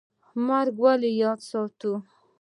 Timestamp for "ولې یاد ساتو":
0.83-1.91